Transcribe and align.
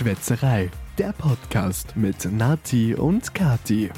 Schwätzerei, 0.00 0.70
der 0.98 1.14
Podcast 1.14 1.96
mit 1.96 2.30
Nati 2.30 2.94
und 2.94 3.32
Kati. 3.32 3.90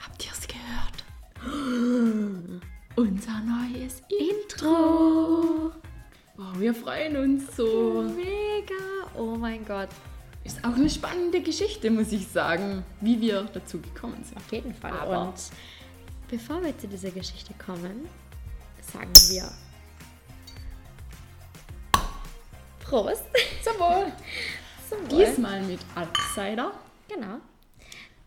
Habt 0.00 0.24
ihr 0.24 0.32
es 0.32 0.46
gehört? 0.46 1.04
Unser 2.96 3.40
neues 3.42 4.02
Intro. 4.08 5.72
Wow, 6.36 6.58
wir 6.58 6.74
freuen 6.74 7.16
uns 7.16 7.56
so. 7.56 8.04
Mega! 8.16 8.74
Oh 9.16 9.36
mein 9.36 9.64
Gott. 9.64 9.88
Ist 10.44 10.64
auch 10.64 10.74
eine 10.74 10.88
spannende 10.88 11.42
Geschichte, 11.42 11.90
muss 11.90 12.12
ich 12.12 12.26
sagen, 12.28 12.84
wie 13.00 13.20
wir 13.20 13.42
dazu 13.52 13.80
gekommen 13.80 14.22
sind. 14.24 14.36
Auf 14.38 14.50
jeden 14.52 14.74
Fall. 14.74 14.92
Aber- 14.92 15.28
Und 15.28 15.34
bevor 16.28 16.62
wir 16.62 16.76
zu 16.78 16.86
dieser 16.88 17.10
Geschichte 17.10 17.54
kommen, 17.54 18.08
sagen 18.80 19.12
wir 19.30 19.50
Prost! 22.80 23.24
Zum 23.62 23.74
Wohl. 23.78 24.12
Zum 24.88 25.10
Wohl. 25.10 25.24
Diesmal 25.26 25.62
mit 25.62 25.80
Alpcider. 25.94 26.72
Genau. 27.06 27.40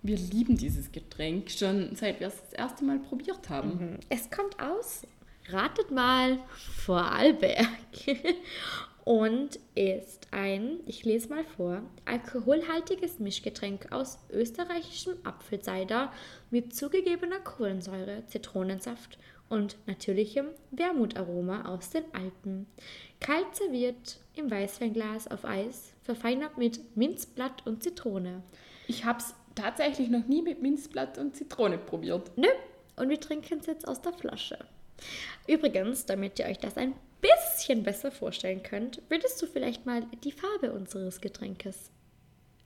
Wir 0.04 0.18
lieben 0.18 0.58
dieses 0.58 0.92
Getränk 0.92 1.50
schon 1.50 1.96
seit 1.96 2.20
wir 2.20 2.28
es 2.28 2.36
das 2.44 2.54
erste 2.54 2.84
Mal 2.84 3.00
probiert 3.00 3.50
haben. 3.50 4.00
Es 4.10 4.30
kommt 4.30 4.60
aus, 4.60 5.02
ratet 5.50 5.92
mal, 5.92 6.40
Vorarlberg. 6.78 7.68
Und 9.04 9.60
ist 9.74 10.28
ein, 10.32 10.80
ich 10.86 11.04
lese 11.06 11.30
mal 11.30 11.44
vor, 11.44 11.82
alkoholhaltiges 12.06 13.20
Mischgetränk 13.20 13.92
aus 13.92 14.20
österreichischem 14.32 15.16
Apfelcider 15.24 16.12
mit 16.52 16.76
zugegebener 16.76 17.40
Kohlensäure, 17.40 18.24
Zitronensaft 18.28 19.18
und 19.50 19.76
natürlichem 19.86 20.48
Wermutaroma 20.72 21.66
aus 21.66 21.90
den 21.90 22.06
Alpen. 22.14 22.68
Kalt 23.20 23.56
serviert 23.56 24.20
im 24.36 24.50
Weißweinglas 24.50 25.30
auf 25.30 25.46
Eis, 25.46 25.94
verfeinert 26.04 26.58
mit 26.58 26.96
Minzblatt 26.96 27.66
und 27.66 27.84
Zitrone. 27.84 28.44
Ich 28.88 29.04
habe 29.04 29.20
es 29.20 29.34
tatsächlich 29.56 30.10
noch 30.10 30.26
nie 30.28 30.42
mit 30.42 30.62
Minzblatt 30.62 31.18
und 31.18 31.36
Zitrone 31.36 31.78
probiert. 31.78 32.32
Nö, 32.38 32.48
und 32.96 33.10
wir 33.10 33.20
trinken 33.20 33.60
es 33.60 33.66
jetzt 33.66 33.88
aus 33.88 34.02
der 34.02 34.14
Flasche. 34.14 34.60
Übrigens, 35.48 36.06
damit 36.06 36.40
ihr 36.40 36.46
euch 36.46 36.60
das 36.60 36.78
ein 36.78 36.94
bisschen 37.22 37.84
besser 37.84 38.12
vorstellen 38.12 38.64
könnt, 38.64 39.02
würdest 39.10 39.42
du 39.42 39.48
vielleicht 39.48 39.86
mal 39.86 40.06
die 40.24 40.32
Farbe 40.32 40.72
unseres 40.74 41.22
Getränkes 41.22 41.92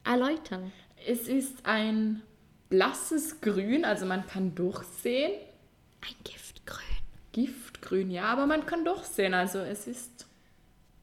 erläutern? 0.04 0.72
Es 1.06 1.28
ist 1.28 1.66
ein 1.66 2.22
blasses 2.70 3.42
Grün, 3.42 3.86
also 3.86 4.06
man 4.06 4.26
kann 4.26 4.56
durchsehen. 4.56 5.34
Ein 6.02 6.16
Giftgrün. 6.24 6.86
Giftgrün, 7.32 8.12
ja, 8.12 8.24
aber 8.26 8.46
man 8.46 8.66
kann 8.66 8.86
durchsehen. 8.86 9.34
Also 9.34 9.60
es 9.60 9.88
ist 9.88 10.28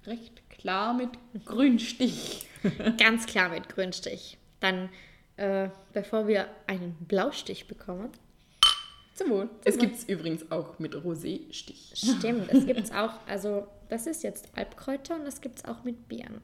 recht 0.07 0.49
klar 0.49 0.95
mit 0.95 1.11
Grünstich. 1.45 2.49
Ganz 2.99 3.27
klar 3.27 3.51
mit 3.51 3.69
Grünstich. 3.69 4.39
Dann, 4.61 4.89
äh, 5.37 5.69
bevor 5.93 6.27
wir 6.27 6.47
einen 6.67 6.95
Blaustich 7.07 7.67
bekommen, 7.67 8.11
Zum 9.15 9.31
Wohl. 9.31 9.51
Es 9.65 9.77
gibt 9.77 9.97
es 9.97 10.05
übrigens 10.05 10.51
auch 10.51 10.79
mit 10.79 10.95
Roséstich. 10.95 11.93
stimmt, 11.95 12.49
es 12.51 12.65
gibt 12.67 12.81
es 12.81 12.93
auch, 12.93 13.13
also 13.27 13.67
das 13.89 14.07
ist 14.07 14.23
jetzt 14.23 14.49
Alpkräuter 14.57 15.17
und 15.17 15.25
das 15.25 15.41
gibt 15.41 15.59
es 15.59 15.65
auch 15.67 15.85
mit 15.85 16.09
Beeren. 16.09 16.41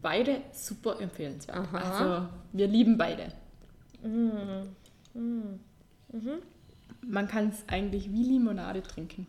Beide 0.00 0.40
super 0.52 1.00
empfehlenswert. 1.00 1.56
Aha. 1.58 1.78
Also 1.78 2.28
wir 2.52 2.66
lieben 2.68 2.96
beide. 2.96 3.32
Mm. 4.02 5.58
Man 7.02 7.28
kann 7.28 7.48
es 7.50 7.64
eigentlich 7.66 8.10
wie 8.12 8.22
Limonade 8.22 8.82
trinken. 8.82 9.26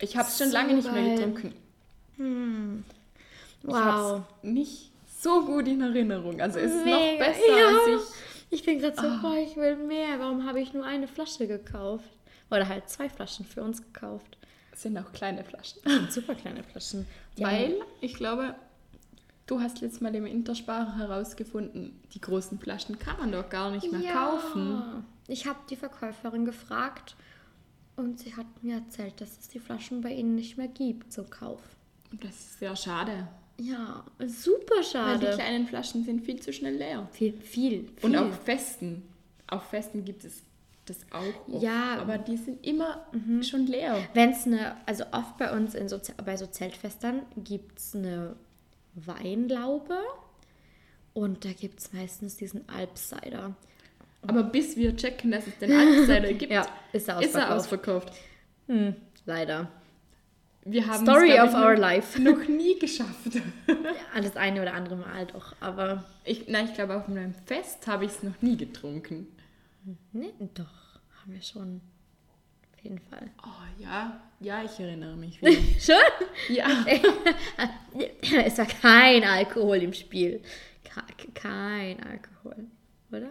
Ich 0.00 0.16
habe 0.16 0.28
es 0.28 0.38
schon 0.38 0.48
So 0.48 0.52
lange 0.54 0.74
nicht 0.74 0.92
mehr 0.92 1.16
getrunken. 1.16 1.54
Ich 3.62 3.68
Wow. 3.68 3.74
habe 3.74 4.24
es 4.42 4.50
nicht 4.50 4.90
so 5.20 5.44
gut 5.44 5.68
in 5.68 5.80
Erinnerung. 5.80 6.40
Also 6.40 6.58
es 6.58 6.72
ist 6.72 6.86
noch 6.86 6.98
Mega, 6.98 7.24
besser 7.24 7.58
ja. 7.58 7.66
als 7.68 7.86
ich. 7.88 8.29
Ich 8.50 8.64
bin 8.64 8.78
gerade 8.80 8.96
so, 8.96 9.06
Ah. 9.06 9.18
boah, 9.22 9.36
ich 9.36 9.56
will 9.56 9.76
mehr. 9.76 10.18
Warum 10.18 10.44
habe 10.46 10.60
ich 10.60 10.72
nur 10.72 10.84
eine 10.84 11.06
Flasche 11.08 11.46
gekauft? 11.46 12.10
Oder 12.50 12.68
halt 12.68 12.88
zwei 12.88 13.08
Flaschen 13.08 13.44
für 13.44 13.62
uns 13.62 13.80
gekauft. 13.80 14.36
Es 14.72 14.82
sind 14.82 14.98
auch 14.98 15.12
kleine 15.12 15.44
Flaschen. 15.44 15.80
Super 16.10 16.34
kleine 16.34 16.64
Flaschen. 16.64 17.06
Die 17.38 17.44
Weil 17.44 17.74
ich 18.00 18.14
glaube, 18.14 18.56
du 19.46 19.60
hast 19.60 19.80
letztes 19.80 20.00
Mal 20.00 20.14
im 20.14 20.26
Intersparer 20.26 20.96
herausgefunden, 20.96 22.00
die 22.12 22.20
großen 22.20 22.58
Flaschen 22.58 22.98
kann 22.98 23.18
man 23.18 23.30
doch 23.30 23.48
gar 23.48 23.70
nicht 23.70 23.90
mehr 23.90 24.00
ja. 24.00 24.12
kaufen. 24.12 25.04
Ich 25.28 25.46
habe 25.46 25.58
die 25.68 25.76
Verkäuferin 25.76 26.44
gefragt 26.44 27.14
und 27.96 28.18
sie 28.18 28.34
hat 28.36 28.46
mir 28.62 28.76
erzählt, 28.76 29.20
dass 29.20 29.38
es 29.38 29.48
die 29.48 29.60
Flaschen 29.60 30.00
bei 30.00 30.12
ihnen 30.12 30.34
nicht 30.34 30.56
mehr 30.56 30.68
gibt 30.68 31.12
zum 31.12 31.30
Kauf. 31.30 31.60
Und 32.10 32.24
das 32.24 32.30
ist 32.30 32.58
sehr 32.58 32.74
schade. 32.74 33.28
Ja, 33.62 34.04
super 34.26 34.76
Weil 34.76 35.18
die 35.18 35.26
schade. 35.26 35.30
kleinen 35.34 35.66
Flaschen 35.66 36.04
sind 36.04 36.24
viel 36.24 36.40
zu 36.40 36.52
schnell 36.52 36.76
leer. 36.76 37.08
Viel, 37.12 37.34
viel, 37.34 37.88
viel. 37.96 38.04
Und 38.06 38.16
auf 38.16 38.34
Festen. 38.44 39.02
Auf 39.48 39.64
Festen 39.64 40.04
gibt 40.04 40.24
es 40.24 40.42
das 40.86 40.98
auch. 41.10 41.52
Oft, 41.52 41.62
Ja. 41.62 41.98
Aber 42.00 42.16
die 42.16 42.36
sind 42.38 42.64
immer 42.66 43.04
schon 43.42 43.66
leer. 43.66 43.98
Wenn 44.14 44.30
es 44.30 44.46
eine, 44.46 44.76
also 44.86 45.04
oft 45.12 45.36
bei 45.36 45.52
uns 45.54 45.74
in 45.74 45.88
so, 45.88 46.00
bei 46.24 46.36
so 46.36 46.46
Zeltfestern 46.46 47.22
gibt 47.36 47.78
es 47.78 47.94
eine 47.94 48.34
Weinlaube 48.94 49.98
und 51.12 51.44
da 51.44 51.52
gibt 51.52 51.80
es 51.80 51.92
meistens 51.92 52.36
diesen 52.36 52.68
Alpcider. 52.68 53.54
Aber 54.22 54.42
bis 54.42 54.76
wir 54.76 54.96
checken, 54.96 55.30
dass 55.32 55.46
es 55.46 55.58
den 55.58 55.72
Alpcider 55.72 56.32
gibt, 56.34 56.52
Ja, 56.52 56.66
ist 56.92 57.08
er 57.08 57.20
ist 57.22 57.34
er 57.34 57.54
ausverkauft. 57.56 58.10
ausverkauft. 58.68 58.94
Leider. 59.26 59.70
Wir 60.64 60.86
haben 60.86 61.04
Story 61.06 61.30
es, 61.32 61.40
of 61.42 61.54
our 61.54 61.72
noch, 61.72 61.78
life. 61.80 62.20
noch 62.20 62.46
nie 62.46 62.78
geschafft. 62.78 63.40
Alles 64.14 64.36
eine 64.36 64.60
oder 64.60 64.74
andere 64.74 64.96
Mal 64.96 65.26
doch, 65.26 65.54
aber 65.60 66.04
Ich, 66.24 66.48
nein, 66.48 66.66
ich 66.66 66.74
glaube, 66.74 66.96
auf 66.96 67.08
meinem 67.08 67.34
Fest 67.46 67.86
habe 67.86 68.04
ich 68.04 68.10
es 68.12 68.22
noch 68.22 68.40
nie 68.42 68.56
getrunken. 68.56 69.26
ne, 70.12 70.32
doch, 70.54 70.66
haben 71.22 71.32
wir 71.32 71.42
schon. 71.42 71.80
Auf 72.74 72.84
jeden 72.84 72.98
Fall. 72.98 73.30
Oh 73.42 73.82
ja, 73.82 74.20
ja, 74.40 74.62
ich 74.62 74.78
erinnere 74.78 75.16
mich 75.16 75.40
wieder. 75.42 75.52
Schon? 75.80 76.54
ja. 76.54 76.66
es 78.44 78.58
war 78.58 78.66
kein 78.66 79.24
Alkohol 79.24 79.78
im 79.78 79.92
Spiel. 79.94 80.42
Ke- 80.84 81.32
Kein 81.34 82.02
Alkohol, 82.02 82.66
oder? 83.12 83.30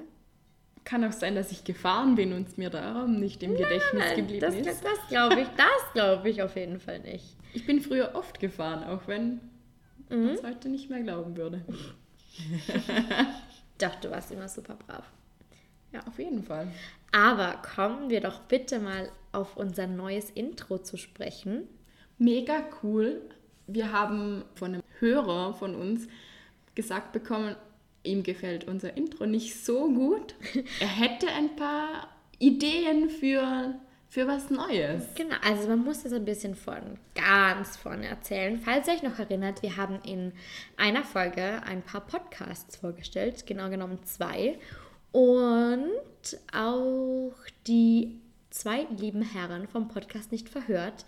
Kann 0.86 1.04
auch 1.04 1.12
sein, 1.12 1.36
dass 1.36 1.52
ich 1.52 1.64
gefahren 1.64 2.16
bin 2.16 2.34
und 2.34 2.48
es 2.48 2.58
mir 2.58 2.70
darum 2.70 3.20
nicht 3.20 3.44
im 3.44 3.56
Gedächtnis 3.56 4.16
geblieben 4.16 4.40
das 4.42 4.56
ist. 4.56 4.84
das 4.84 5.08
glaube 5.10 5.42
ich, 5.42 5.48
das 5.56 5.94
glaube 5.94 6.30
ich 6.30 6.42
auf 6.42 6.56
jeden 6.56 6.80
Fall 6.80 7.00
nicht. 7.00 7.36
Ich 7.54 7.66
bin 7.66 7.82
früher 7.82 8.12
oft 8.16 8.40
gefahren, 8.40 8.84
auch 8.84 9.08
wenn 9.08 9.42
Mhm. 10.10 10.26
man 10.26 10.36
es 10.36 10.44
heute 10.44 10.70
nicht 10.70 10.90
mehr 10.90 11.02
glauben 11.02 11.38
würde. 11.38 11.62
Doch, 13.78 13.96
du 13.96 14.10
warst 14.12 14.32
immer 14.32 14.48
super 14.48 14.76
brav. 14.76 15.04
Ja, 15.92 16.02
auf 16.08 16.20
jeden 16.20 16.44
Fall. 16.44 16.68
Aber 17.12 17.62
kommen 17.76 18.10
wir 18.10 18.22
doch 18.22 18.42
bitte 18.42 18.80
mal 18.80 19.10
auf 19.32 19.58
unser 19.58 19.88
neues 19.88 20.30
Intro 20.30 20.78
zu 20.80 20.98
sprechen. 20.98 21.68
Mega 22.18 22.64
cool. 22.84 23.22
Wir 23.68 23.92
haben 23.92 24.44
von 24.56 24.74
einem 24.76 24.84
Hörer 25.00 25.54
von 25.54 25.76
uns 25.76 26.08
gesagt 26.76 27.12
bekommen, 27.12 27.56
ihm 28.04 28.24
gefällt 28.24 28.68
unser 28.68 28.96
Intro 28.96 29.26
nicht 29.26 29.64
so 29.64 29.92
gut. 29.92 30.36
Er 30.80 30.88
hätte 30.88 31.28
ein 31.28 31.56
paar 31.56 32.08
Ideen 32.40 33.10
für, 33.10 33.76
für 34.08 34.28
was 34.28 34.50
Neues. 34.50 35.04
Genau, 35.16 35.36
also 35.44 35.68
man 35.68 35.84
muss 35.84 36.04
das 36.04 36.14
ein 36.14 36.26
bisschen 36.26 36.56
von 36.56 36.98
ganz 37.16 37.78
vorne 37.78 38.08
erzählen. 38.08 38.60
Falls 38.60 38.88
ihr 38.88 38.94
euch 38.94 39.04
noch 39.04 39.20
erinnert, 39.20 39.62
wir 39.62 39.78
haben 39.78 40.00
in 40.04 40.32
einer 40.78 41.04
Folge 41.04 41.62
ein 41.66 41.82
paar 41.82 42.02
Podcasts 42.02 42.78
vorgestellt, 42.78 43.46
genau 43.46 43.70
genommen 43.70 44.00
zwei. 44.06 44.58
Und 45.12 46.38
auch 46.54 47.34
die 47.68 48.20
zwei 48.50 48.88
lieben 48.98 49.22
Herren 49.22 49.68
vom 49.68 49.88
Podcast 49.88 50.32
nicht 50.32 50.50
verhört 50.50 51.06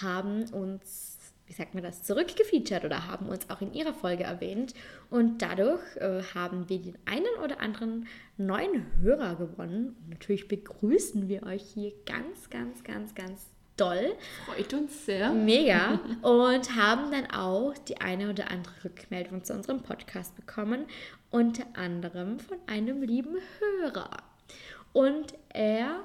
haben 0.00 0.44
uns, 0.50 1.11
wie 1.52 1.56
sagt 1.56 1.74
man 1.74 1.82
das, 1.82 2.02
zurückgefeatured 2.02 2.86
oder 2.86 3.08
haben 3.08 3.26
uns 3.26 3.50
auch 3.50 3.60
in 3.60 3.74
ihrer 3.74 3.92
Folge 3.92 4.24
erwähnt. 4.24 4.72
Und 5.10 5.42
dadurch 5.42 5.82
äh, 5.96 6.22
haben 6.34 6.70
wir 6.70 6.80
den 6.80 6.96
einen 7.04 7.26
oder 7.44 7.60
anderen 7.60 8.06
neuen 8.38 8.86
Hörer 9.02 9.36
gewonnen. 9.36 9.94
Und 10.00 10.08
natürlich 10.08 10.48
begrüßen 10.48 11.28
wir 11.28 11.42
euch 11.42 11.62
hier 11.62 11.92
ganz, 12.06 12.48
ganz, 12.48 12.82
ganz, 12.84 13.14
ganz 13.14 13.50
doll. 13.76 14.14
Freut 14.46 14.72
uns 14.72 15.04
sehr. 15.04 15.30
Mega. 15.34 16.00
Und 16.22 16.74
haben 16.74 17.10
dann 17.10 17.30
auch 17.30 17.76
die 17.86 18.00
eine 18.00 18.30
oder 18.30 18.50
andere 18.50 18.84
Rückmeldung 18.84 19.44
zu 19.44 19.52
unserem 19.52 19.82
Podcast 19.82 20.34
bekommen. 20.34 20.86
Unter 21.30 21.66
anderem 21.74 22.38
von 22.38 22.56
einem 22.66 23.02
lieben 23.02 23.36
Hörer. 23.58 24.22
Und 24.94 25.34
er 25.50 26.02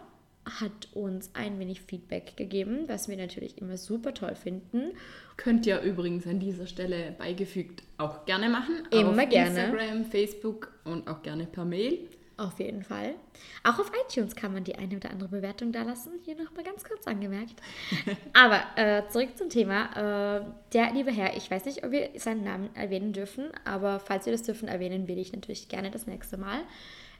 hat 0.59 0.89
uns 0.93 1.29
ein 1.33 1.59
wenig 1.59 1.81
Feedback 1.81 2.37
gegeben, 2.37 2.85
was 2.87 3.07
wir 3.07 3.17
natürlich 3.17 3.57
immer 3.57 3.77
super 3.77 4.13
toll 4.13 4.35
finden. 4.35 4.91
Könnt 5.35 5.65
ihr 5.65 5.81
übrigens 5.81 6.25
an 6.25 6.39
dieser 6.39 6.67
Stelle 6.67 7.15
beigefügt 7.17 7.83
auch 7.97 8.25
gerne 8.25 8.49
machen. 8.49 8.87
Immer 8.91 9.23
auf 9.23 9.29
gerne. 9.29 9.65
Instagram, 9.65 10.05
Facebook 10.05 10.73
und 10.83 11.07
auch 11.07 11.21
gerne 11.21 11.45
per 11.45 11.65
Mail. 11.65 12.07
Auf 12.37 12.59
jeden 12.59 12.83
Fall. 12.83 13.15
Auch 13.63 13.79
auf 13.79 13.91
iTunes 14.05 14.35
kann 14.35 14.53
man 14.53 14.63
die 14.63 14.75
eine 14.75 14.95
oder 14.95 15.09
andere 15.09 15.29
Bewertung 15.29 15.71
da 15.71 15.81
lassen. 15.81 16.11
Hier 16.23 16.35
nochmal 16.35 16.63
ganz 16.63 16.83
kurz 16.83 17.07
angemerkt. 17.07 17.55
Aber 18.33 18.61
äh, 18.75 19.07
zurück 19.09 19.35
zum 19.35 19.49
Thema. 19.49 20.37
Äh, 20.37 20.45
der 20.73 20.93
liebe 20.93 21.11
Herr, 21.11 21.35
ich 21.35 21.49
weiß 21.49 21.65
nicht, 21.65 21.83
ob 21.83 21.91
wir 21.91 22.11
seinen 22.17 22.43
Namen 22.43 22.69
erwähnen 22.75 23.11
dürfen, 23.11 23.45
aber 23.65 23.99
falls 23.99 24.25
wir 24.25 24.33
das 24.33 24.43
dürfen, 24.43 24.67
erwähnen 24.67 25.07
will 25.07 25.17
ich 25.17 25.33
natürlich 25.33 25.67
gerne 25.67 25.89
das 25.89 26.05
nächste 26.05 26.37
Mal. 26.37 26.59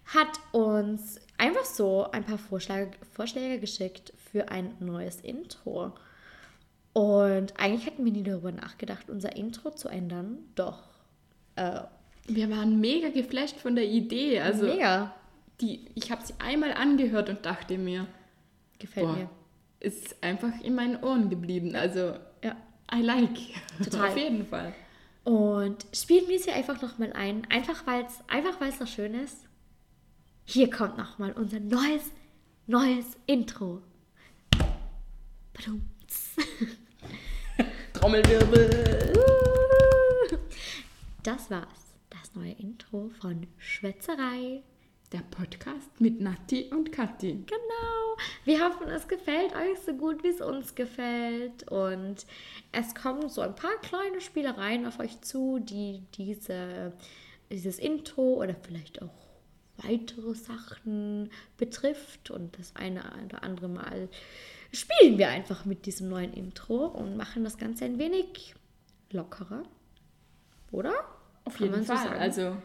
Hat 0.08 0.40
uns 0.54 1.20
einfach 1.38 1.66
so 1.66 2.10
ein 2.12 2.24
paar 2.24 2.38
Vorschläge, 2.38 2.92
Vorschläge 3.14 3.60
geschickt 3.60 4.14
für 4.32 4.50
ein 4.50 4.74
neues 4.80 5.22
Intro. 5.22 5.94
Und 6.94 7.60
eigentlich 7.60 7.86
hätten 7.86 8.06
wir 8.06 8.12
nie 8.12 8.24
darüber 8.24 8.52
nachgedacht, 8.52 9.10
unser 9.10 9.36
Intro 9.36 9.72
zu 9.72 9.88
ändern. 9.90 10.40
Doch. 10.56 10.80
Äh, 11.56 11.82
Wir 12.28 12.50
waren 12.50 12.80
mega 12.80 13.10
geflasht 13.10 13.58
von 13.58 13.76
der 13.76 13.86
Idee. 13.86 14.40
Also 14.40 14.66
mega. 14.66 15.14
Die, 15.62 15.86
ich 15.96 16.12
habe 16.12 16.26
sie 16.26 16.34
einmal 16.40 16.74
angehört 16.74 17.30
und 17.30 17.46
dachte 17.46 17.78
mir, 17.78 18.08
Gefällt 18.80 19.08
boah, 19.08 19.16
mir. 19.16 19.30
ist 19.80 20.24
einfach 20.24 20.52
in 20.64 20.76
meinen 20.76 21.04
Ohren 21.04 21.30
geblieben. 21.30 21.76
Also 21.76 22.14
Ja. 22.44 22.56
I 22.94 23.02
like. 23.02 23.38
Total. 23.84 24.10
Auf 24.10 24.18
jeden 24.18 24.46
Fall. 24.46 24.74
Und 25.24 25.86
spielen 25.94 26.28
wir 26.30 26.40
sie 26.40 26.52
einfach 26.52 26.82
nochmal 26.82 27.12
ein. 27.14 27.46
Einfach 27.50 27.86
weil 27.86 28.06
es 28.06 28.20
einfach 28.30 28.62
weil's 28.62 28.80
noch 28.80 28.88
schön 28.88 29.14
ist. 29.14 29.47
Hier 30.50 30.70
kommt 30.70 30.98
nochmal 30.98 31.34
unser 31.34 31.60
neues, 31.60 32.14
neues 32.68 33.18
Intro. 33.26 33.82
Trommelwirbel. 37.94 39.14
Das 41.22 41.52
war's. 41.52 41.98
Das 42.10 42.34
neue 42.34 42.54
Intro 42.54 43.10
von 43.20 43.46
Schwätzerei. 43.58 44.64
Der 45.12 45.20
Podcast 45.32 46.00
mit 46.00 46.22
Nati 46.22 46.70
und 46.72 46.94
Kathi. 46.94 47.44
Genau. 47.46 48.18
Wir 48.46 48.64
hoffen, 48.66 48.88
es 48.88 49.10
gefällt 49.10 49.54
euch 49.54 49.80
so 49.86 49.96
gut, 49.96 50.24
wie 50.24 50.30
es 50.30 50.40
uns 50.40 50.76
gefällt. 50.76 51.70
Und 51.70 52.26
es 52.72 52.96
kommen 52.96 53.28
so 53.28 53.42
ein 53.42 53.54
paar 53.54 53.76
kleine 53.82 54.22
Spielereien 54.22 54.86
auf 54.86 55.00
euch 55.02 55.20
zu, 55.20 55.60
die 55.60 56.04
diese, 56.14 56.94
dieses 57.52 57.80
Intro 57.80 58.36
oder 58.42 58.56
vielleicht 58.56 59.02
auch 59.02 59.27
weitere 59.78 60.34
Sachen 60.36 61.30
betrifft. 61.58 62.32
Und 62.32 62.58
das 62.58 62.76
eine 62.76 63.02
oder 63.26 63.44
andere 63.44 63.70
Mal 63.70 64.10
spielen 64.74 65.18
wir 65.18 65.30
einfach 65.30 65.66
mit 65.66 65.86
diesem 65.86 66.10
neuen 66.10 66.34
Intro 66.34 66.86
und 66.88 67.18
machen 67.18 67.44
das 67.44 67.58
Ganze 67.58 67.86
ein 67.86 67.98
wenig 68.00 68.56
lockerer. 69.12 69.64
Oder? 70.72 70.94
Auf 71.46 71.58
Kann 71.58 71.68
jeden 71.68 71.84
so 71.86 71.94
Fall. 71.94 72.04
sagen. 72.08 72.20
also, 72.20 72.58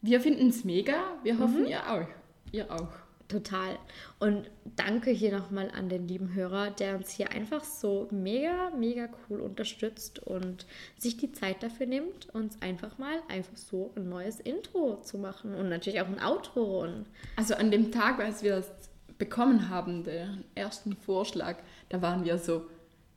wir 0.00 0.20
finden 0.20 0.48
es 0.48 0.64
mega. 0.64 0.94
Wir 1.22 1.34
Mhm. 1.34 1.38
hoffen, 1.40 1.66
ihr 1.66 1.90
auch. 1.90 2.06
Ihr 2.50 2.70
auch. 2.70 2.92
Total. 3.32 3.78
Und 4.18 4.50
danke 4.76 5.10
hier 5.10 5.32
nochmal 5.36 5.70
an 5.74 5.88
den 5.88 6.06
lieben 6.06 6.34
Hörer, 6.34 6.70
der 6.70 6.96
uns 6.96 7.10
hier 7.10 7.30
einfach 7.30 7.64
so 7.64 8.08
mega, 8.10 8.70
mega 8.78 9.08
cool 9.28 9.40
unterstützt 9.40 10.18
und 10.18 10.66
sich 10.98 11.16
die 11.16 11.32
Zeit 11.32 11.62
dafür 11.62 11.86
nimmt, 11.86 12.28
uns 12.34 12.60
einfach 12.60 12.98
mal 12.98 13.18
einfach 13.28 13.56
so 13.56 13.90
ein 13.96 14.08
neues 14.10 14.38
Intro 14.38 15.00
zu 15.02 15.16
machen 15.16 15.54
und 15.54 15.70
natürlich 15.70 16.00
auch 16.02 16.08
ein 16.08 16.22
Outro. 16.22 16.82
Und 16.82 17.06
Also 17.36 17.54
an 17.54 17.70
dem 17.70 17.90
Tag, 17.90 18.20
als 18.20 18.42
wir 18.42 18.56
es 18.56 18.70
bekommen 19.16 19.70
haben, 19.70 20.04
den 20.04 20.44
ersten 20.54 20.94
Vorschlag, 20.94 21.56
da 21.88 22.02
waren 22.02 22.24
wir 22.24 22.36
so, 22.38 22.66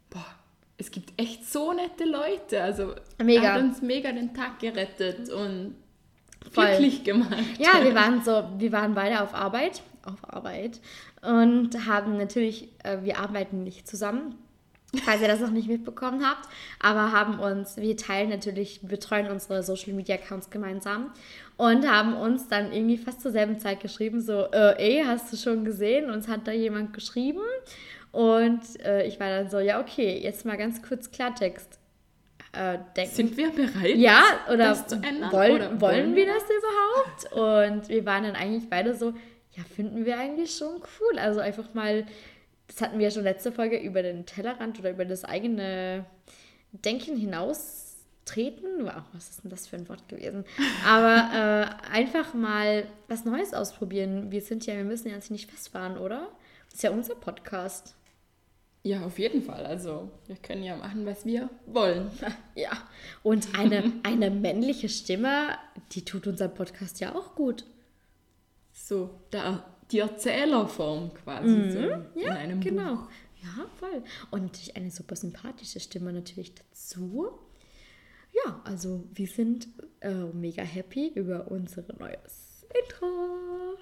boah, 0.09 0.25
es 0.77 0.91
gibt 0.91 1.19
echt 1.19 1.51
so 1.51 1.73
nette 1.73 2.05
Leute. 2.05 2.61
Also 2.61 2.95
Mega. 3.21 3.43
er 3.43 3.53
hat 3.53 3.61
uns 3.61 3.81
mega 3.81 4.11
den 4.11 4.33
Tag 4.33 4.59
gerettet 4.59 5.29
und 5.29 5.75
Voll. 6.51 6.65
glücklich 6.67 7.03
gemacht. 7.03 7.35
ja, 7.57 7.83
wir 7.83 7.95
waren 7.95 8.23
so, 8.23 8.43
wir 8.57 8.71
waren 8.71 8.93
beide 8.93 9.21
auf 9.21 9.33
Arbeit, 9.33 9.81
auf 10.05 10.33
Arbeit 10.33 10.79
und 11.21 11.85
haben 11.85 12.17
natürlich, 12.17 12.69
äh, 12.83 12.99
wir 13.03 13.19
arbeiten 13.19 13.63
nicht 13.63 13.87
zusammen, 13.87 14.35
falls 15.03 15.21
ihr 15.21 15.27
das 15.27 15.39
noch 15.39 15.51
nicht 15.51 15.67
mitbekommen 15.67 16.25
habt, 16.25 16.47
aber 16.79 17.11
haben 17.11 17.39
uns, 17.39 17.77
wir 17.77 17.97
teilen 17.97 18.29
natürlich, 18.29 18.81
betreuen 18.81 19.29
unsere 19.29 19.63
Social 19.63 19.93
Media 19.93 20.15
Accounts 20.15 20.49
gemeinsam 20.49 21.11
und 21.57 21.89
haben 21.89 22.15
uns 22.15 22.47
dann 22.47 22.71
irgendwie 22.71 22.97
fast 22.97 23.21
zur 23.21 23.31
selben 23.31 23.59
Zeit 23.59 23.79
geschrieben, 23.79 24.21
so, 24.21 24.45
äh, 24.51 24.75
ey, 24.77 25.03
hast 25.05 25.31
du 25.31 25.37
schon 25.37 25.65
gesehen? 25.65 26.09
Uns 26.09 26.27
hat 26.27 26.47
da 26.47 26.51
jemand 26.51 26.93
geschrieben 26.93 27.41
und 28.11 28.61
äh, 28.85 29.05
ich 29.05 29.19
war 29.19 29.29
dann 29.29 29.49
so, 29.49 29.59
ja, 29.59 29.81
okay, 29.81 30.19
jetzt 30.21 30.45
mal 30.45 30.57
ganz 30.57 30.81
kurz 30.81 31.11
Klartext. 31.11 31.79
Äh. 32.53 33.05
Sind 33.07 33.35
wir 33.35 33.49
bereit? 33.49 33.97
Ja, 33.97 34.23
oder 34.47 34.69
das 34.69 34.87
zu 34.87 34.95
ändern? 34.95 35.31
wollen, 35.31 35.55
Oder 35.55 35.81
wollen 35.81 36.15
wir 36.15 36.25
das 36.25 36.43
überhaupt? 36.45 37.73
Und 37.75 37.89
wir 37.89 38.05
waren 38.05 38.23
dann 38.23 38.35
eigentlich 38.35 38.69
beide 38.69 38.95
so, 38.95 39.13
ja, 39.55 39.63
finden 39.63 40.05
wir 40.05 40.17
eigentlich 40.17 40.55
schon 40.55 40.81
cool. 40.99 41.19
Also 41.19 41.39
einfach 41.39 41.73
mal, 41.73 42.05
das 42.67 42.81
hatten 42.81 42.97
wir 42.97 43.05
ja 43.05 43.11
schon 43.11 43.23
letzte 43.23 43.51
Folge 43.51 43.77
über 43.77 44.01
den 44.01 44.25
Tellerrand 44.25 44.79
oder 44.79 44.91
über 44.91 45.05
das 45.05 45.23
eigene 45.23 46.05
Denken 46.71 47.15
hinaus 47.15 47.95
treten. 48.25 48.85
Wow, 48.85 49.03
was 49.13 49.29
ist 49.29 49.43
denn 49.43 49.51
das 49.51 49.67
für 49.67 49.77
ein 49.77 49.87
Wort 49.87 50.09
gewesen? 50.09 50.45
Aber 50.85 51.29
äh, 51.33 51.93
einfach 51.93 52.33
mal 52.33 52.85
was 53.07 53.23
Neues 53.23 53.53
ausprobieren. 53.53 54.31
Wir 54.31 54.41
sind 54.41 54.65
ja, 54.65 54.75
wir 54.75 54.83
müssen 54.83 55.09
ja 55.09 55.15
uns 55.15 55.29
nicht 55.29 55.49
festfahren, 55.49 55.97
oder? 55.97 56.29
Das 56.65 56.75
ist 56.75 56.83
ja 56.83 56.91
unser 56.91 57.15
Podcast. 57.15 57.95
Ja, 58.83 59.03
auf 59.03 59.17
jeden 59.17 59.41
Fall. 59.41 59.65
Also 59.65 60.11
wir 60.27 60.35
können 60.35 60.63
ja 60.63 60.75
machen, 60.75 61.05
was 61.05 61.25
wir 61.25 61.49
wollen. 61.65 62.11
Ja, 62.55 62.71
und 63.23 63.57
eine, 63.57 63.91
eine 64.03 64.29
männliche 64.29 64.89
Stimme, 64.89 65.57
die 65.91 66.05
tut 66.05 66.27
unserem 66.27 66.53
Podcast 66.53 66.99
ja 66.99 67.15
auch 67.15 67.35
gut. 67.35 67.65
So, 68.77 69.21
da, 69.31 69.65
die 69.89 69.99
Erzählerform 69.99 71.13
quasi. 71.13 71.71
so 71.71 71.79
in 71.79 72.05
Ja, 72.15 72.33
einem 72.33 72.59
genau. 72.59 72.95
Buch. 72.95 73.09
Ja, 73.41 73.65
voll. 73.79 74.03
Und 74.31 74.43
natürlich 74.43 74.75
eine 74.75 74.91
super 74.91 75.15
sympathische 75.15 75.79
Stimme 75.79 76.11
natürlich 76.11 76.53
dazu. 76.55 77.29
Ja, 78.45 78.59
also 78.65 79.07
wir 79.13 79.27
sind 79.27 79.67
äh, 80.01 80.13
mega 80.13 80.61
happy 80.61 81.07
über 81.15 81.49
unser 81.49 81.83
neues 81.97 82.65
Intro. 82.83 83.77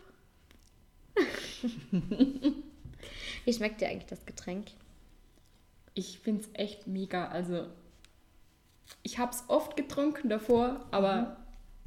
Wie 3.46 3.54
schmeckt 3.54 3.82
dir 3.82 3.90
eigentlich 3.90 4.06
das 4.06 4.26
Getränk? 4.26 4.68
Ich 5.96 6.20
finde 6.20 6.44
es 6.44 6.50
echt 6.54 6.86
mega. 6.88 7.28
Also, 7.30 7.68
ich 9.02 9.18
habe 9.18 9.32
es 9.32 9.44
oft 9.48 9.76
getrunken 9.76 10.30
davor, 10.30 10.86
aber 10.92 11.38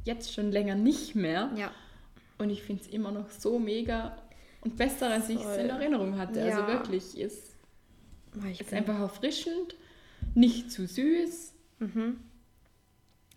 jetzt 0.04 0.32
schon 0.32 0.50
länger 0.50 0.74
nicht 0.74 1.14
mehr. 1.14 1.52
Ja. 1.56 1.70
Und 2.38 2.50
ich 2.50 2.62
finde 2.62 2.82
es 2.82 2.88
immer 2.88 3.12
noch 3.12 3.30
so 3.30 3.58
mega 3.58 4.16
und 4.60 4.76
besser, 4.76 5.10
als 5.10 5.28
ich 5.28 5.40
es 5.40 5.56
in 5.58 5.70
Erinnerung 5.70 6.18
hatte. 6.18 6.40
Ja. 6.40 6.56
Also 6.56 6.66
wirklich, 6.66 7.18
ist, 7.18 7.54
Ich, 8.50 8.60
ist 8.60 8.72
einfach 8.72 8.98
erfrischend, 8.98 9.76
nicht 10.34 10.70
zu 10.70 10.86
süß. 10.86 11.54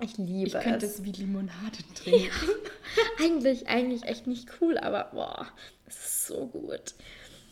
ich 0.02 0.18
liebe 0.18 0.48
Ich 0.48 0.54
könnte 0.54 0.86
es. 0.86 0.96
es 1.00 1.04
wie 1.04 1.12
Limonade 1.12 1.78
trinken. 1.96 2.30
Eigentlich, 3.20 3.68
eigentlich 3.68 4.04
echt 4.04 4.28
nicht 4.28 4.50
cool, 4.60 4.78
aber 4.78 5.10
boah, 5.14 5.48
es 5.86 5.98
ist 5.98 6.28
so 6.28 6.48
gut. 6.48 6.96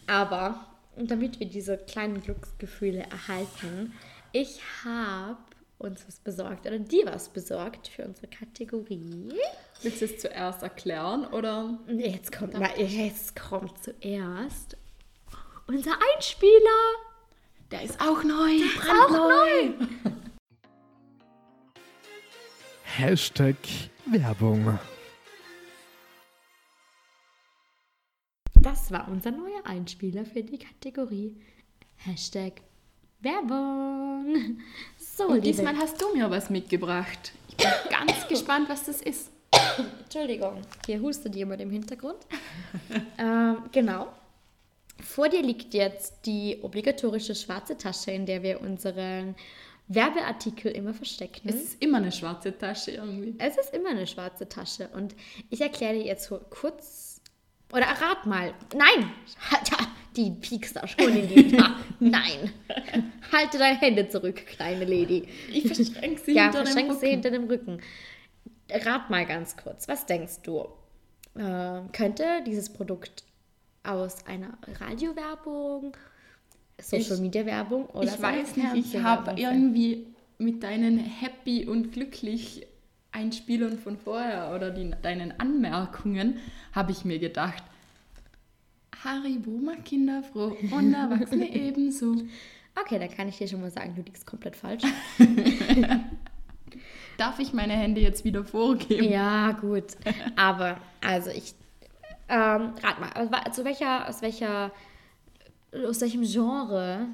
Aber 0.08 0.66
damit 0.98 1.39
wir 1.39 1.48
diese 1.48 1.77
kleinen 1.77 2.22
Glücksgefühle 2.22 3.04
erhalten, 3.04 3.94
ich 4.34 4.60
habe 4.84 5.38
uns 5.80 6.08
was 6.08 6.20
besorgt 6.20 6.66
oder 6.66 6.80
dir 6.80 7.06
was 7.06 7.30
besorgt 7.30 7.88
für 7.88 8.06
unsere 8.06 8.28
Kategorie. 8.28 9.32
Willst 9.82 10.02
du 10.02 10.06
es 10.06 10.20
zuerst 10.20 10.64
erklären 10.64 11.26
oder? 11.26 11.80
Jetzt 11.88 12.32
kommt, 12.32 12.54
na, 12.54 12.76
jetzt 12.78 13.36
kommt 13.36 13.84
zuerst 13.84 14.76
unser 15.68 15.94
Einspieler. 16.16 16.50
Der 17.72 17.84
ist 17.84 18.00
auch 18.00 18.24
neu. 18.24 18.60
Auch 18.90 19.10
neu. 19.10 19.74
Hashtag 22.84 23.58
Werbung. 24.06 24.80
Das 28.56 28.92
war 28.92 29.08
unser 29.08 29.32
neuer 29.32 29.66
Einspieler 29.66 30.26
für 30.26 30.44
die 30.44 30.58
Kategorie 30.58 31.38
Hashtag 31.98 32.62
Werbung. 33.20 34.60
So, 35.18 35.26
Und 35.26 35.34
liebe 35.44 35.48
diesmal 35.48 35.76
hast 35.76 36.00
du 36.00 36.14
mir 36.14 36.30
was 36.30 36.52
mitgebracht. 36.52 37.32
Ich 37.50 37.58
bin 37.58 37.68
ganz 37.90 38.28
gespannt, 38.28 38.70
was 38.70 38.84
das 38.84 39.02
ist. 39.02 39.32
Entschuldigung, 40.04 40.62
hier 40.86 41.02
hustet 41.02 41.36
jemand 41.36 41.60
im 41.60 41.72
Hintergrund. 41.72 42.20
ähm, 43.18 43.64
genau. 43.72 44.10
Vor 45.04 45.28
dir 45.28 45.42
liegt 45.42 45.74
jetzt 45.74 46.14
die 46.28 46.60
obligatorische 46.62 47.34
schwarze 47.34 47.76
Tasche, 47.76 48.12
in 48.12 48.28
der 48.28 48.44
wir 48.44 48.62
unseren 48.62 49.34
Werbeartikel 49.88 50.72
immer 50.72 50.94
verstecken. 50.94 51.50
Es 51.50 51.56
ist 51.56 51.82
immer 51.82 51.98
eine 51.98 52.12
schwarze 52.12 52.56
Tasche 52.56 52.92
irgendwie. 52.92 53.34
Es 53.40 53.58
ist 53.58 53.74
immer 53.74 53.90
eine 53.90 54.06
schwarze 54.06 54.48
Tasche 54.48 54.88
und 54.90 55.16
ich 55.50 55.62
erkläre 55.62 55.96
dir 55.96 56.06
jetzt 56.06 56.26
so 56.26 56.40
kurz 56.52 57.22
oder 57.74 57.88
rat 57.88 58.28
mal. 58.28 58.54
Nein, 58.76 59.12
die 60.18 60.32
piekst 60.32 60.76
da 60.76 60.88
schon 60.88 61.16
in 61.16 61.28
die. 61.28 61.58
Ah, 61.60 61.76
Nein, 62.00 62.52
halte 63.32 63.58
deine 63.58 63.80
Hände 63.80 64.10
zurück, 64.10 64.46
kleine 64.48 64.86
Lady. 64.86 65.28
Ich 65.52 65.68
verschränke 65.68 66.22
sie 66.26 66.34
Ja, 66.34 66.44
hinter 66.46 66.60
dem 66.60 66.66
verschränk 66.66 66.90
Rücken. 66.90 67.00
sie 67.00 67.08
hinter 67.10 67.32
dem 67.32 67.44
Rücken. 67.46 67.82
Rat 68.70 69.10
mal 69.10 69.26
ganz 69.26 69.56
kurz, 69.56 69.88
was 69.88 70.06
denkst 70.06 70.42
du? 70.44 70.66
äh, 71.36 71.82
könnte 71.94 72.26
dieses 72.46 72.74
Produkt 72.74 73.24
aus 73.84 74.26
einer 74.26 74.58
Radiowerbung, 74.80 75.96
Social 76.82 77.18
Media 77.18 77.46
Werbung 77.46 77.86
oder 77.88 78.14
ich 78.14 78.22
weiß 78.22 78.56
nicht, 78.58 78.94
ich 78.94 79.02
habe 79.02 79.40
irgendwie 79.40 80.08
mit 80.40 80.62
deinen 80.64 80.98
happy 81.00 81.66
und 81.66 81.92
glücklich 81.92 82.68
Einspielern 83.12 83.80
von 83.80 83.98
vorher 83.98 84.52
oder 84.56 84.70
die, 84.72 84.92
deinen 85.02 85.40
Anmerkungen, 85.40 86.38
habe 86.74 86.92
ich 86.92 87.06
mir 87.06 87.18
gedacht, 87.20 87.64
Haribo 89.08 89.52
macht 89.52 89.86
Kinder 89.86 90.22
froh 90.24 90.58
und 90.72 90.94
Erwachsene 90.94 91.50
ebenso. 91.54 92.16
Okay, 92.80 93.00
da 93.00 93.08
kann 93.08 93.30
ich 93.30 93.38
dir 93.38 93.48
schon 93.48 93.62
mal 93.62 93.72
sagen, 93.72 93.96
du 93.96 94.02
liegst 94.02 94.26
komplett 94.26 94.56
falsch. 94.56 94.84
Darf 97.18 97.40
ich 97.40 97.54
meine 97.54 97.74
Hände 97.74 98.02
jetzt 98.02 98.24
wieder 98.26 98.44
vorgeben? 98.44 99.10
ja, 99.10 99.52
gut. 99.54 99.96
Aber, 100.36 100.78
also 101.02 101.32
ich, 101.32 101.56
ähm, 102.30 102.74
rat 102.84 103.00
mal, 103.00 103.52
zu 103.52 103.66
welcher, 103.66 104.08
aus 104.08 104.22
welcher, 104.22 104.72
aus 105.88 106.02
welchem 106.02 106.22
Genre, 106.22 107.08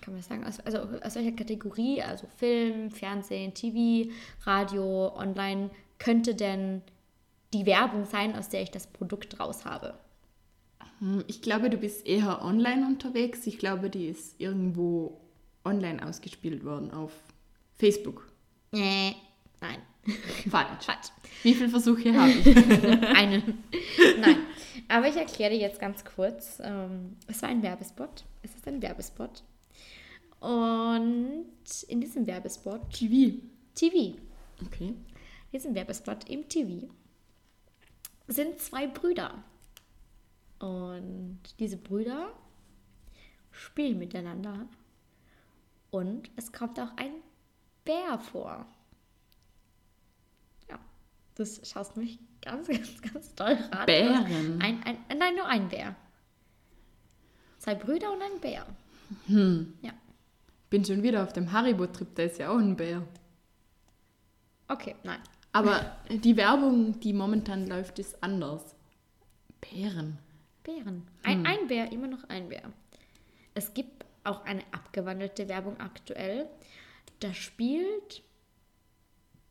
kann 0.00 0.14
man 0.14 0.16
das 0.16 0.26
sagen, 0.26 0.44
aus, 0.44 0.58
also 0.60 0.78
aus 1.02 1.14
welcher 1.14 1.32
Kategorie, 1.32 2.02
also 2.02 2.26
Film, 2.36 2.90
Fernsehen, 2.90 3.54
TV, 3.54 4.10
Radio, 4.44 5.14
Online, 5.16 5.70
könnte 5.98 6.34
denn 6.34 6.82
die 7.52 7.66
Werbung 7.66 8.04
sein, 8.06 8.34
aus 8.34 8.48
der 8.48 8.62
ich 8.62 8.72
das 8.72 8.88
Produkt 8.88 9.38
raus 9.38 9.64
habe? 9.64 9.94
Hm, 11.00 11.24
Ich 11.26 11.42
glaube, 11.42 11.70
du 11.70 11.76
bist 11.76 12.06
eher 12.06 12.42
online 12.44 12.86
unterwegs. 12.86 13.46
Ich 13.46 13.58
glaube, 13.58 13.90
die 13.90 14.06
ist 14.08 14.40
irgendwo 14.40 15.20
online 15.64 16.06
ausgespielt 16.06 16.64
worden 16.64 16.90
auf 16.92 17.12
Facebook. 17.76 18.30
Nee, 18.72 19.16
nein. 19.60 19.78
Falsch. 20.50 20.84
Falsch. 20.84 21.08
Wie 21.42 21.54
viele 21.54 21.68
Versuche 21.68 22.14
habe 22.14 22.30
ich? 22.30 22.46
Einen. 23.16 23.64
Nein. 24.20 24.36
Aber 24.88 25.08
ich 25.08 25.16
erkläre 25.16 25.50
dir 25.50 25.58
jetzt 25.58 25.80
ganz 25.80 26.04
kurz. 26.04 26.60
Ähm, 26.62 27.16
es 27.26 27.42
war 27.42 27.48
ein 27.48 27.62
Werbespot. 27.62 28.24
Es 28.42 28.54
ist 28.54 28.68
ein 28.68 28.80
Werbespot. 28.80 29.42
Und 30.40 31.46
in 31.88 32.00
diesem 32.00 32.26
Werbespot, 32.26 32.92
TV. 32.92 33.38
TV, 33.74 34.16
Okay. 34.64 34.88
in 34.88 34.96
diesem 35.52 35.74
Werbespot 35.74 36.28
im 36.30 36.48
TV 36.48 36.86
sind 38.28 38.58
zwei 38.60 38.86
Brüder. 38.86 39.42
Und 40.58 41.40
diese 41.58 41.76
Brüder 41.76 42.32
spielen 43.50 43.98
miteinander. 43.98 44.66
Und 45.90 46.30
es 46.36 46.52
kommt 46.52 46.78
auch 46.80 46.96
ein 46.96 47.12
Bär 47.84 48.18
vor. 48.18 48.66
Ja, 50.68 50.78
das 51.34 51.60
schaust 51.68 51.96
mich 51.96 52.18
ganz, 52.42 52.68
ganz, 52.68 53.02
ganz 53.02 53.34
doll 53.34 53.52
ratlos. 53.52 53.86
Bären? 53.86 54.60
Ein, 54.62 54.82
ein, 54.82 54.98
nein, 55.18 55.34
nur 55.36 55.46
ein 55.46 55.68
Bär. 55.68 55.94
Zwei 57.58 57.74
Brüder 57.74 58.12
und 58.12 58.22
ein 58.22 58.40
Bär. 58.40 58.66
Ja, 59.82 59.92
Bin 60.68 60.84
schon 60.84 61.02
wieder 61.02 61.22
auf 61.22 61.32
dem 61.32 61.52
Haribo-Trip, 61.52 62.14
da 62.16 62.22
ist 62.24 62.38
ja 62.38 62.50
auch 62.50 62.58
ein 62.58 62.76
Bär. 62.76 63.02
okay, 64.68 64.96
nein. 65.04 65.20
Aber 65.52 65.96
die 66.10 66.36
Werbung, 66.36 66.98
die 67.00 67.12
momentan 67.12 67.66
läuft, 67.66 67.98
ist 67.98 68.22
anders. 68.22 68.74
Bären. 69.60 70.18
Bären. 70.66 71.06
Ein, 71.22 71.46
ein 71.46 71.68
Bär, 71.68 71.92
immer 71.92 72.08
noch 72.08 72.24
ein 72.28 72.48
Bär. 72.48 72.72
Es 73.54 73.72
gibt 73.72 74.04
auch 74.24 74.44
eine 74.44 74.62
abgewandelte 74.72 75.48
Werbung 75.48 75.78
aktuell. 75.78 76.48
Da 77.20 77.32
spielt 77.32 78.24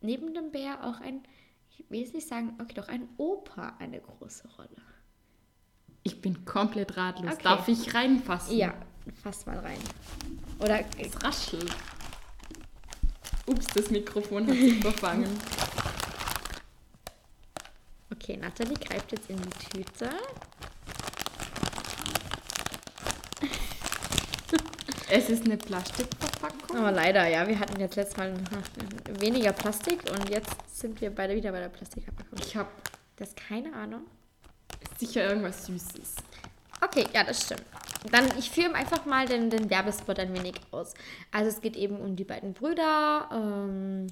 neben 0.01 0.33
dem 0.33 0.51
Bär 0.51 0.83
auch 0.83 0.99
ein, 0.99 1.23
ich 1.71 1.85
will 1.89 2.01
jetzt 2.01 2.13
nicht 2.13 2.27
sagen, 2.27 2.57
okay, 2.61 2.73
doch 2.75 2.89
ein 2.89 3.07
Opa 3.17 3.77
eine 3.79 4.01
große 4.01 4.47
Rolle. 4.57 4.81
Ich 6.03 6.21
bin 6.21 6.43
komplett 6.43 6.97
ratlos. 6.97 7.31
Okay. 7.31 7.43
Darf 7.43 7.67
ich 7.69 7.93
reinfassen? 7.93 8.57
Ja, 8.57 8.73
fass 9.23 9.45
mal 9.45 9.57
rein. 9.57 9.79
Oder 10.59 10.83
Es 10.99 11.23
raschelt. 11.23 11.73
Ups, 13.47 13.67
das 13.67 13.89
Mikrofon 13.89 14.47
hat 14.47 14.55
sich 14.55 14.79
verfangen. 14.81 15.29
Okay, 18.11 18.37
Nathalie 18.37 18.75
greift 18.75 19.11
jetzt 19.13 19.29
in 19.29 19.37
die 19.37 19.49
Tüte. 19.49 20.09
Es 25.09 25.29
ist 25.29 25.45
eine 25.45 25.57
Plastikverpackung. 25.57 26.77
Oh, 26.77 26.89
leider, 26.89 27.27
ja. 27.27 27.47
Wir 27.47 27.59
hatten 27.59 27.79
jetzt 27.79 27.95
letztes 27.95 28.17
Mal 28.17 28.33
weniger 29.19 29.53
Plastik 29.53 29.99
und 30.11 30.29
jetzt 30.29 30.55
sind 30.67 30.99
wir 30.99 31.13
beide 31.13 31.35
wieder 31.35 31.51
bei 31.51 31.59
der 31.59 31.69
Plastikverpackung. 31.69 32.39
Ich 32.39 32.55
habe 32.55 32.69
Das 33.15 33.29
ist 33.29 33.37
keine 33.37 33.73
Ahnung. 33.73 34.01
sicher 34.99 35.27
irgendwas 35.29 35.65
Süßes. 35.67 36.15
Okay, 36.81 37.05
ja, 37.13 37.23
das 37.23 37.43
stimmt. 37.43 37.63
Dann, 38.11 38.25
ich 38.37 38.49
führe 38.51 38.73
einfach 38.73 39.05
mal 39.05 39.27
den, 39.27 39.49
den 39.49 39.69
Werbespot 39.69 40.19
ein 40.19 40.35
wenig 40.35 40.55
aus. 40.71 40.93
Also 41.31 41.49
es 41.49 41.61
geht 41.61 41.75
eben 41.75 41.97
um 41.97 42.15
die 42.15 42.23
beiden 42.23 42.53
Brüder 42.53 43.29
ähm, 43.31 44.07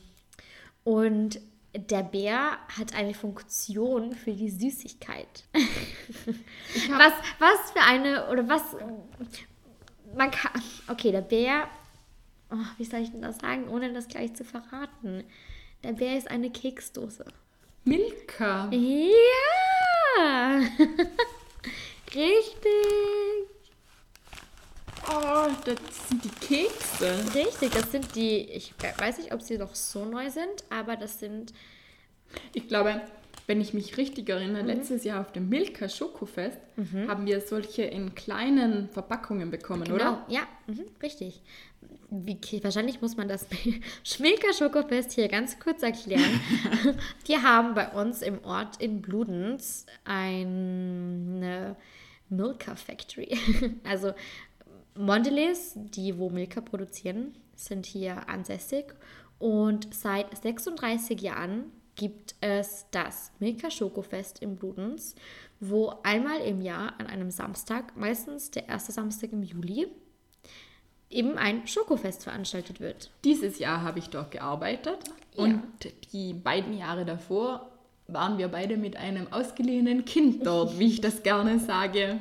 und 0.83 1.39
der 1.75 2.03
Bär 2.03 2.57
hat 2.77 2.95
eine 2.95 3.13
Funktion 3.13 4.13
für 4.13 4.31
die 4.31 4.49
Süßigkeit. 4.49 5.45
was, 5.53 7.13
was 7.39 7.71
für 7.71 7.81
eine, 7.81 8.29
oder 8.29 8.47
was, 8.47 8.61
man 10.15 10.31
kann, 10.31 10.61
okay, 10.87 11.11
der 11.11 11.21
Bär, 11.21 11.67
oh, 12.51 12.57
wie 12.77 12.85
soll 12.85 13.01
ich 13.01 13.11
denn 13.11 13.21
das 13.21 13.37
sagen, 13.39 13.67
ohne 13.69 13.91
das 13.93 14.07
gleich 14.07 14.33
zu 14.33 14.43
verraten? 14.43 15.23
Der 15.83 15.93
Bär 15.93 16.17
ist 16.17 16.29
eine 16.29 16.49
Keksdose. 16.49 17.25
Milka. 17.83 18.69
Ja! 18.71 20.59
Richtig! 22.15 23.49
Oh, 25.09 25.47
das 25.65 26.07
sind 26.07 26.23
die 26.23 26.45
Kekse. 26.45 27.25
Richtig, 27.35 27.71
das 27.71 27.91
sind 27.91 28.15
die, 28.15 28.39
ich 28.49 28.73
weiß 28.97 29.17
nicht, 29.17 29.33
ob 29.33 29.41
sie 29.41 29.57
noch 29.57 29.75
so 29.75 30.05
neu 30.05 30.29
sind, 30.29 30.63
aber 30.69 30.95
das 30.95 31.19
sind, 31.19 31.53
Ich 32.53 32.67
glaube, 32.67 33.01
wenn 33.47 33.59
ich 33.59 33.73
mich 33.73 33.97
richtig 33.97 34.29
erinnere, 34.29 34.63
letztes 34.63 35.03
Jahr 35.03 35.21
auf 35.21 35.31
dem 35.31 35.49
Milka 35.49 35.89
Schokofest 35.89 36.59
haben 37.07 37.25
wir 37.25 37.41
solche 37.41 37.83
in 37.83 38.15
kleinen 38.15 38.89
Verpackungen 38.89 39.51
bekommen, 39.51 39.83
genau, 39.83 39.95
oder? 39.95 40.25
ja, 40.29 40.41
mhm, 40.67 40.85
richtig. 41.01 41.41
Wie, 42.09 42.39
wahrscheinlich 42.63 43.01
muss 43.01 43.17
man 43.17 43.27
das 43.27 43.47
Schmilker 44.03 44.53
Schokofest 44.53 45.13
hier 45.13 45.27
ganz 45.27 45.59
kurz 45.59 45.81
erklären. 45.81 46.39
Wir 47.25 47.41
haben 47.41 47.73
bei 47.73 47.89
uns 47.89 48.21
im 48.21 48.43
Ort 48.43 48.81
in 48.81 49.01
Bludenz 49.01 49.87
eine 50.05 51.75
Milka 52.29 52.75
Factory. 52.75 53.37
Also 53.83 54.13
Mondelez, 54.95 55.73
die 55.75 56.17
wo 56.17 56.29
Milka 56.29 56.61
produzieren, 56.61 57.33
sind 57.55 57.85
hier 57.87 58.29
ansässig 58.29 58.85
und 59.39 59.93
seit 59.93 60.37
36 60.37 61.19
Jahren 61.19 61.71
gibt 61.95 62.35
es 62.41 62.85
das 62.91 63.31
Milka 63.39 63.69
Schokofest 63.69 64.39
in 64.39 64.55
Bludenz, 64.55 65.15
wo 65.59 65.93
einmal 66.03 66.39
im 66.41 66.61
Jahr 66.61 66.93
an 66.99 67.07
einem 67.07 67.31
Samstag, 67.31 67.95
meistens 67.95 68.51
der 68.51 68.67
erste 68.67 68.91
Samstag 68.91 69.31
im 69.31 69.43
Juli, 69.43 69.87
eben 71.09 71.37
ein 71.37 71.67
Schokofest 71.67 72.23
veranstaltet 72.23 72.79
wird. 72.79 73.11
Dieses 73.23 73.59
Jahr 73.59 73.81
habe 73.83 73.99
ich 73.99 74.09
dort 74.09 74.31
gearbeitet 74.31 74.97
Ja. 75.35 75.43
und 75.43 75.61
die 76.11 76.33
beiden 76.33 76.77
Jahre 76.77 77.05
davor 77.05 77.69
waren 78.07 78.37
wir 78.37 78.47
beide 78.49 78.77
mit 78.77 78.97
einem 78.97 79.31
ausgeliehenen 79.31 80.05
Kind 80.05 80.45
dort, 80.45 80.77
wie 80.79 80.87
ich 80.87 81.01
das 81.01 81.23
gerne 81.23 81.59
sage. 81.59 82.19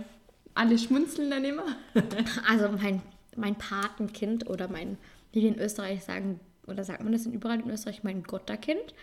Alle 0.54 0.78
schmunzeln 0.78 1.30
dann 1.30 1.44
immer. 1.44 1.64
Also 2.48 2.68
mein, 2.70 3.00
mein 3.36 3.56
Patenkind 3.56 4.48
oder 4.48 4.68
mein, 4.68 4.98
wie 5.32 5.42
wir 5.42 5.48
in 5.48 5.58
Österreich 5.58 6.04
sagen, 6.04 6.38
oder 6.66 6.84
sagt 6.84 7.02
man 7.02 7.12
das 7.12 7.26
in 7.26 7.32
überall 7.32 7.58
in 7.60 7.70
Österreich, 7.70 8.04
mein 8.04 8.22
Gotterkind, 8.22 8.94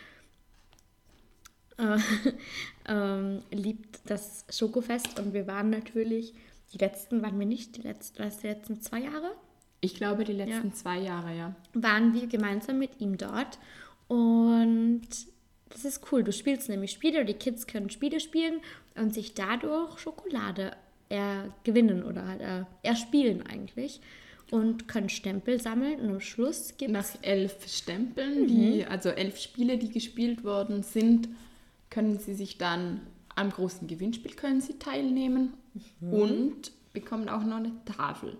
äh, 1.79 1.97
ähm, 2.87 3.41
liebt 3.51 3.99
das 4.05 4.45
Schokofest 4.49 5.19
und 5.19 5.33
wir 5.33 5.47
waren 5.47 5.69
natürlich, 5.69 6.33
die 6.73 6.77
letzten, 6.77 7.21
waren 7.21 7.39
wir 7.39 7.45
nicht, 7.45 7.77
die 7.77 7.81
letzten, 7.81 8.23
was, 8.23 8.39
die 8.39 8.47
letzten 8.47 8.81
zwei 8.81 8.99
Jahre, 8.99 9.31
Ich 9.81 9.95
glaube, 9.95 10.23
die 10.23 10.33
letzten 10.33 10.67
Ja. 10.69 10.73
zwei 10.73 10.99
Jahre, 10.99 11.35
ja. 11.35 11.55
waren 11.73 12.13
wir 12.13 12.27
gemeinsam 12.27 12.79
mit 12.79 12.99
ihm 12.99 13.17
dort 13.17 13.57
und 14.07 15.07
das 15.69 15.85
ist 15.85 16.11
cool. 16.11 16.23
Du 16.23 16.31
spielst 16.31 16.67
nämlich 16.67 16.91
Spiele, 16.91 17.25
die 17.25 17.35
Kids 17.35 17.67
können 17.67 17.89
Spiele 17.89 18.19
spielen 18.19 18.59
und 18.95 19.13
sich 19.13 19.35
dadurch 19.35 19.99
Schokolade 19.99 20.71
gewinnen 21.63 22.03
oder 22.03 22.27
halt 22.27 22.67
erspielen 22.83 23.43
eigentlich 23.47 23.99
und 24.51 24.87
können 24.87 25.09
Stempel 25.09 25.59
sammeln 25.59 25.99
und 25.99 26.09
am 26.09 26.19
Schluss 26.21 26.75
gibt 26.77 26.91
Nach 26.91 27.03
es 27.03 27.17
elf 27.21 27.67
Stempeln, 27.67 28.47
die, 28.47 28.85
also 28.85 29.09
elf 29.09 29.39
Spiele, 29.39 29.77
die 29.77 29.89
gespielt 29.89 30.43
worden 30.43 30.83
sind, 30.83 31.29
können 31.89 32.19
sie 32.19 32.33
sich 32.33 32.57
dann 32.57 33.01
am 33.35 33.51
großen 33.51 33.87
Gewinnspiel 33.87 34.33
können 34.33 34.61
sie 34.61 34.77
teilnehmen 34.79 35.53
und 36.01 36.71
bekommen 36.93 37.29
auch 37.29 37.43
noch 37.43 37.57
eine 37.57 37.71
Tafel. 37.85 38.37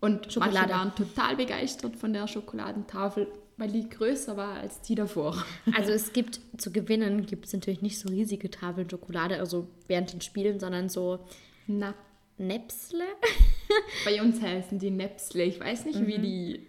Und 0.00 0.32
Schokolade. 0.32 0.54
manche 0.54 0.74
waren 0.74 0.94
total 0.94 1.36
begeistert 1.36 1.96
von 1.96 2.12
der 2.12 2.26
Schokoladentafel, 2.26 3.28
weil 3.56 3.70
die 3.70 3.88
größer 3.88 4.36
war 4.36 4.54
als 4.54 4.80
die 4.80 4.94
davor. 4.94 5.36
Also 5.74 5.92
es 5.92 6.12
gibt 6.12 6.40
zu 6.56 6.72
gewinnen 6.72 7.26
gibt 7.26 7.46
es 7.46 7.52
natürlich 7.52 7.82
nicht 7.82 7.98
so 7.98 8.08
riesige 8.08 8.50
Tafeln 8.50 8.88
Schokolade, 8.88 9.38
also 9.38 9.68
während 9.86 10.12
den 10.12 10.22
Spielen, 10.22 10.58
sondern 10.58 10.88
so 10.88 11.20
Na, 11.66 11.94
Näpsle. 12.38 13.04
bei 14.04 14.20
uns 14.22 14.40
heißen 14.40 14.78
die 14.78 14.90
Näpsle. 14.90 15.44
Ich 15.44 15.60
weiß 15.60 15.84
nicht, 15.84 16.06
wie 16.06 16.18
die 16.18 16.66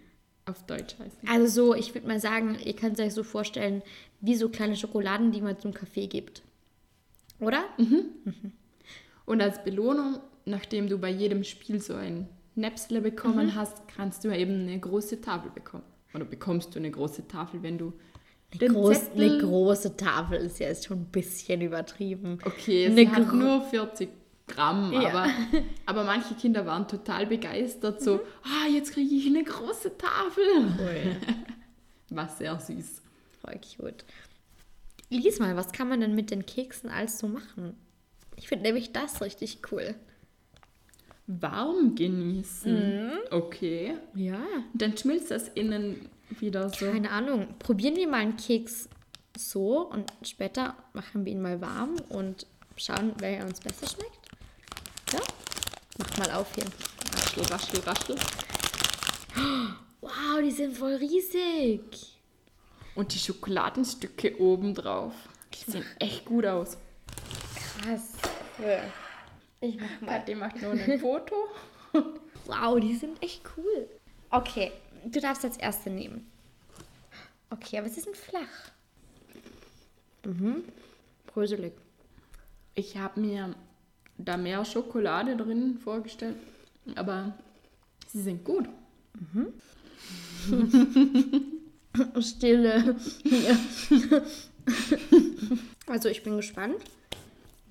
auf 0.52 0.64
Deutsch 0.66 0.96
heißen. 1.00 1.28
Also 1.28 1.48
so, 1.48 1.76
ich 1.76 1.94
würde 1.94 2.08
mal 2.08 2.20
sagen, 2.20 2.58
ihr 2.64 2.76
könnt 2.76 3.00
es 3.00 3.06
euch 3.06 3.14
so 3.14 3.24
vorstellen, 3.24 3.82
wie 4.20 4.36
so 4.36 4.50
kleine 4.50 4.76
Schokoladen, 4.76 5.32
die 5.32 5.42
man 5.42 5.60
zum 5.60 5.74
Kaffee 5.74 6.08
gibt. 6.08 6.44
Oder? 7.40 7.64
Und 9.26 9.42
als 9.42 9.64
Belohnung, 9.64 10.20
nachdem 10.46 10.88
du 10.88 10.98
bei 11.00 11.10
jedem 11.10 11.44
Spiel 11.44 11.82
so 11.82 11.96
ein 11.96 12.28
Näpsle 12.56 13.02
bekommen 13.02 13.56
hast, 13.56 13.88
kannst 13.88 14.24
du 14.24 14.28
ja 14.28 14.36
eben 14.36 14.68
eine 14.68 14.80
große 14.80 15.22
Tafel 15.22 15.52
bekommen. 15.52 15.84
Oder 16.14 16.26
bekommst 16.26 16.76
du 16.76 16.80
eine 16.80 16.92
große 16.92 17.28
Tafel, 17.28 17.64
wenn 17.64 17.78
du 17.78 17.94
Eine, 18.60 18.70
groß, 18.70 19.12
eine 19.16 19.38
große 19.40 19.96
Tafel 19.96 20.40
ist 20.40 20.60
ja 20.60 20.68
jetzt 20.68 20.86
schon 20.86 21.00
ein 21.00 21.06
bisschen 21.06 21.62
übertrieben. 21.62 22.38
Okay, 22.44 22.88
Eine 22.88 22.96
sie 22.96 23.10
hat 23.10 23.34
nur 23.34 23.62
40 23.62 24.10
Gramm, 24.52 24.92
Ja. 24.94 25.10
aber, 25.10 25.28
aber 25.86 26.04
manche 26.04 26.34
Kinder 26.36 26.66
waren 26.66 26.88
total 26.88 27.26
begeistert, 27.28 28.02
so, 28.02 28.22
ah, 28.44 28.68
jetzt 28.72 28.94
kriege 28.94 29.14
ich 29.16 29.28
eine 29.28 29.44
große 29.44 29.98
Tafel. 29.98 30.44
War 32.10 32.28
sehr 32.30 32.60
süß. 32.60 33.02
Voll 33.42 33.60
cute. 33.78 34.04
Lies 35.10 35.40
mal, 35.40 35.56
was 35.56 35.72
kann 35.72 35.90
man 35.90 36.02
denn 36.02 36.16
mit 36.16 36.30
den 36.32 36.46
Keksen 36.46 36.90
alles 36.90 37.20
so 37.20 37.28
machen? 37.28 37.76
Ich 38.36 38.48
finde 38.48 38.66
nämlich 38.66 38.92
das 38.92 39.22
richtig 39.22 39.60
cool. 39.72 39.96
Warm 41.28 41.96
genießen. 41.96 43.12
Okay. 43.30 43.96
Ja. 44.16 44.42
Und 44.74 44.82
dann 44.82 44.98
schmilzt 44.98 45.32
das 45.32 45.48
innen 45.50 46.10
wieder 46.40 46.70
so. 46.70 46.86
Keine 46.92 47.12
Ahnung. 47.12 47.48
Probieren 47.60 47.96
wir 47.96 48.08
mal 48.08 48.18
einen 48.22 48.38
Keks 48.38 48.90
so 49.38 49.80
und 49.90 50.12
später 50.24 50.76
machen 50.94 51.26
wir 51.26 51.32
ihn 51.32 51.42
mal 51.42 51.62
warm 51.62 51.96
und 52.10 52.46
schauen, 52.76 53.14
wer 53.20 53.46
uns 53.46 53.60
besser 53.62 53.88
schmeckt. 53.88 54.21
Mach 55.98 56.18
mal 56.18 56.32
auf 56.32 56.48
hier. 56.56 56.66
Raschel, 57.14 57.44
raschel, 57.46 57.80
raschel. 57.82 58.16
Wow, 60.02 60.42
die 60.44 60.52
sind 60.52 60.78
voll 60.78 60.96
riesig. 60.96 62.20
Und 62.96 63.14
die 63.14 63.20
Schokoladenstücke 63.20 64.40
oben 64.40 64.74
drauf. 64.74 65.14
Die 65.54 65.72
sehen 65.72 65.86
echt 66.00 66.26
gut 66.26 66.46
aus. 66.46 66.78
Krass. 67.56 68.14
Ich 69.62 69.80
mach 69.80 70.02
mal. 70.02 70.20
Kathi 70.20 70.36
macht 70.36 70.62
nur 70.62 70.72
ein 70.72 71.00
Foto. 71.00 71.36
Wow, 72.46 72.80
die 72.80 72.96
sind 72.96 73.22
echt 73.22 73.42
cool. 73.58 73.88
Okay, 74.30 74.72
du 75.06 75.20
darfst 75.20 75.46
als 75.46 75.58
erste 75.58 75.90
nehmen. 75.90 76.30
Okay, 77.50 77.78
aber 77.78 77.90
sie 77.90 78.02
sind 78.02 78.16
flach. 78.18 78.72
Mhm. 80.26 80.64
Bröselig. 81.28 81.74
Ich 82.76 82.98
habe 82.98 83.20
mir 83.20 83.56
da 84.26 84.38
mehr 84.38 84.64
Schokolade 84.66 85.36
drin 85.36 85.78
vorgestellt, 85.78 86.36
aber 86.96 87.34
sie 88.08 88.22
sind 88.22 88.44
gut. 88.44 88.68
Stille. 92.22 92.96
Hier. 93.24 93.58
also 95.88 96.10
ich 96.10 96.24
bin 96.24 96.38
gespannt, 96.38 96.78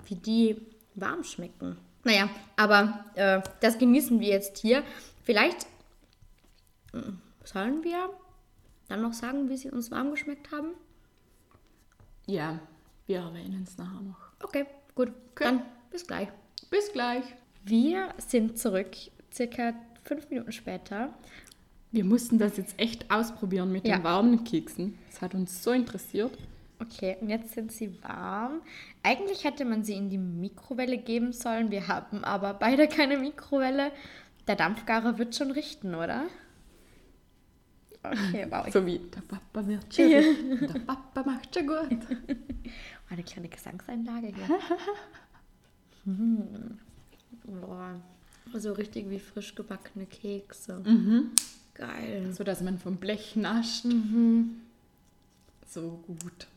wie 0.05 0.15
die 0.15 0.57
warm 0.95 1.23
schmecken. 1.23 1.77
Naja, 2.03 2.29
aber 2.55 3.05
äh, 3.15 3.41
das 3.59 3.77
genießen 3.77 4.19
wir 4.19 4.29
jetzt 4.29 4.57
hier. 4.57 4.83
Vielleicht 5.23 5.67
äh, 6.93 7.01
sollen 7.43 7.83
wir 7.83 8.09
dann 8.87 9.01
noch 9.01 9.13
sagen, 9.13 9.49
wie 9.49 9.57
sie 9.57 9.69
uns 9.69 9.91
warm 9.91 10.11
geschmeckt 10.11 10.51
haben? 10.51 10.73
Ja, 12.27 12.59
wir 13.07 13.19
erwähnen 13.19 13.63
es 13.67 13.77
nachher 13.77 14.01
noch. 14.01 14.17
Okay, 14.43 14.65
gut. 14.95 15.11
Dann 15.35 15.63
bis 15.91 16.05
gleich. 16.05 16.29
Bis 16.71 16.91
gleich. 16.91 17.23
Wir 17.63 18.13
sind 18.17 18.57
zurück, 18.57 18.89
circa 19.31 19.73
fünf 20.03 20.27
Minuten 20.31 20.51
später. 20.51 21.13
Wir 21.91 22.05
mussten 22.05 22.39
das 22.39 22.55
jetzt 22.57 22.79
echt 22.79 23.11
ausprobieren 23.11 23.71
mit 23.71 23.85
Ja. 23.87 23.97
den 23.97 24.03
warmen 24.03 24.43
Keksen. 24.45 24.97
Das 25.11 25.21
hat 25.21 25.35
uns 25.35 25.61
so 25.63 25.71
interessiert. 25.73 26.35
Okay, 26.79 27.17
und 27.21 27.29
jetzt 27.29 27.53
sind 27.53 27.71
sie 27.71 28.01
warm. 28.01 28.61
Eigentlich 29.03 29.43
hätte 29.43 29.65
man 29.65 29.83
sie 29.83 29.93
in 29.93 30.09
die 30.09 30.17
Mikrowelle 30.17 30.97
geben 30.97 31.33
sollen. 31.33 31.69
Wir 31.69 31.87
haben 31.87 32.23
aber 32.23 32.53
beide 32.55 32.87
keine 32.87 33.17
Mikrowelle. 33.17 33.91
Der 34.47 34.55
Dampfgarer 34.55 35.19
wird 35.19 35.35
schon 35.35 35.51
richten, 35.51 35.93
oder? 35.93 36.23
Okay, 38.03 38.47
wow. 38.49 38.65
So 38.73 38.83
wie, 38.85 38.97
der 38.97 39.21
Papa 39.21 39.67
wird 39.67 39.93
schon. 39.93 40.09
gut. 40.59 40.73
Der 40.73 40.79
Papa 40.79 41.23
macht 41.23 41.53
schon 41.53 41.67
gut. 41.67 41.89
eine 43.09 43.23
kleine 43.23 43.49
Gesangseinlage 43.49 44.27
hier. 44.27 44.59
Hm. 46.05 46.77
Boah. 47.43 47.99
So 48.53 48.73
richtig 48.73 49.09
wie 49.09 49.19
frisch 49.19 49.55
gebackene 49.55 50.05
Kekse. 50.05 50.83
Geil. 51.73 52.33
So, 52.33 52.43
dass 52.43 52.61
man 52.61 52.77
vom 52.77 52.97
Blech 52.97 53.35
nascht. 53.35 53.85
So 55.69 56.03
gut. 56.07 56.47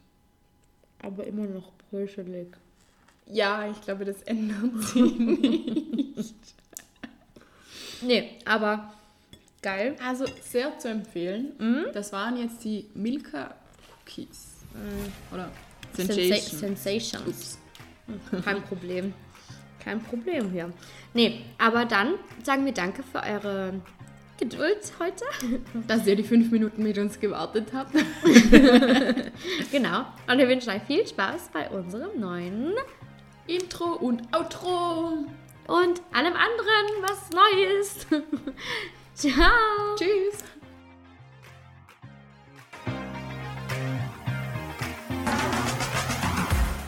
Aber 1.00 1.26
immer 1.26 1.46
noch 1.46 1.72
bröselig. 1.90 2.56
Ja, 3.26 3.70
ich 3.70 3.80
glaube, 3.82 4.04
das 4.04 4.22
ändert 4.22 4.82
sich 4.82 5.18
nicht. 5.18 6.34
Nee, 8.02 8.38
aber 8.44 8.92
geil. 9.62 9.96
Also 10.04 10.26
sehr 10.42 10.78
zu 10.78 10.88
empfehlen. 10.88 11.52
Mhm. 11.58 11.86
Das 11.92 12.12
waren 12.12 12.36
jetzt 12.36 12.64
die 12.64 12.86
Milka 12.94 13.54
Cookies. 14.00 14.54
Oder 15.32 15.50
Sensa 15.94 16.14
Sensation. 16.14 16.58
Sensations. 16.60 17.26
Ups. 17.28 17.58
Kein 18.44 18.62
Problem. 18.62 19.14
Kein 19.84 20.02
Problem 20.02 20.50
hier. 20.50 20.72
Nee, 21.12 21.44
aber 21.58 21.84
dann 21.84 22.14
sagen 22.42 22.64
wir 22.64 22.72
danke 22.72 23.02
für 23.02 23.22
eure 23.22 23.74
Geduld 24.38 24.92
heute. 24.98 25.24
Dass 25.86 26.06
ihr 26.06 26.16
die 26.16 26.24
fünf 26.24 26.50
Minuten 26.50 26.82
mit 26.82 26.98
uns 26.98 27.20
gewartet 27.20 27.68
habt. 27.72 27.92
genau. 29.70 30.06
Und 30.26 30.38
wir 30.38 30.48
wünschen 30.48 30.70
euch 30.70 30.82
viel 30.82 31.06
Spaß 31.06 31.50
bei 31.52 31.68
unserem 31.70 32.18
neuen 32.18 32.74
Intro 33.46 33.92
und 33.92 34.22
Outro. 34.34 35.26
und 35.66 36.02
allem 36.12 36.34
anderen, 36.34 37.02
was 37.02 37.30
neu 37.30 37.80
ist. 37.80 38.06
Ciao. 39.14 39.96
Tschüss. 39.96 40.42